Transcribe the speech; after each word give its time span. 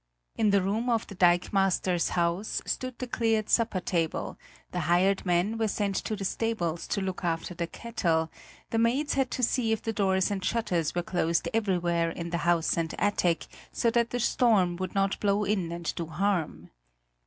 In 0.35 0.49
the 0.49 0.63
room 0.63 0.89
of 0.89 1.05
the 1.05 1.13
dikemaster's 1.15 2.09
house 2.17 2.59
stood 2.65 2.97
the 2.97 3.05
cleared 3.05 3.49
supper 3.51 3.79
table, 3.79 4.35
the 4.71 4.79
hired 4.89 5.27
men 5.27 5.59
were 5.59 5.67
sent 5.67 5.95
to 5.97 6.15
the 6.15 6.25
stables 6.25 6.87
to 6.87 7.01
look 7.01 7.23
after 7.23 7.53
the 7.53 7.67
cattle; 7.67 8.31
the 8.71 8.79
maids 8.79 9.13
had 9.13 9.29
to 9.29 9.43
see 9.43 9.71
if 9.71 9.83
the 9.83 9.93
doors 9.93 10.31
and 10.31 10.43
shutters 10.43 10.95
were 10.95 11.03
closed 11.03 11.49
everywhere 11.53 12.09
in 12.09 12.31
the 12.31 12.37
house 12.49 12.77
and 12.77 12.95
attic, 12.99 13.45
so 13.71 13.91
that 13.91 14.09
the 14.09 14.19
storm 14.19 14.75
would 14.77 14.95
not 14.95 15.19
blow 15.19 15.43
in 15.43 15.71
and 15.71 15.93
do 15.93 16.07
harm. 16.07 16.71